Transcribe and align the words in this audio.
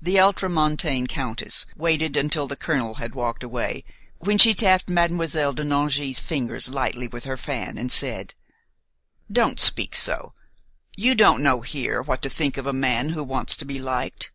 The 0.00 0.20
ultramontane 0.20 1.08
countess 1.08 1.66
waited 1.74 2.16
until 2.16 2.46
the 2.46 2.54
colonel 2.54 2.94
had 3.02 3.16
walked 3.16 3.42
away, 3.42 3.82
when 4.20 4.38
she 4.38 4.54
tapped 4.54 4.88
Mademoiselle 4.88 5.52
de 5.52 5.64
Nangy's 5.64 6.20
fingers 6.20 6.68
lightly 6.68 7.08
with 7.08 7.24
her 7.24 7.36
fan 7.36 7.76
and 7.76 7.90
said: 7.90 8.34
"Don't 9.32 9.58
speak 9.58 9.96
so; 9.96 10.32
you 10.96 11.16
don't 11.16 11.42
know 11.42 11.62
here 11.62 12.00
what 12.00 12.22
to 12.22 12.30
think 12.30 12.56
of 12.56 12.68
a 12.68 12.72
man 12.72 13.08
who 13.08 13.24
wants 13.24 13.56
to 13.56 13.64
be 13.64 13.80
liked." 13.80 14.30